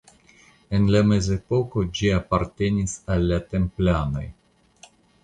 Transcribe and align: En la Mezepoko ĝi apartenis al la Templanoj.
En 0.77 0.85
la 0.93 1.01
Mezepoko 1.09 1.83
ĝi 1.99 2.09
apartenis 2.15 2.97
al 3.17 3.29
la 3.33 3.39
Templanoj. 3.53 4.25